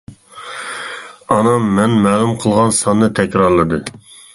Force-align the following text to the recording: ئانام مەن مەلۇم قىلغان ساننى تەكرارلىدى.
ئانام 1.35 1.69
مەن 1.77 1.95
مەلۇم 2.07 2.35
قىلغان 2.43 2.77
ساننى 2.83 3.15
تەكرارلىدى. 3.23 3.85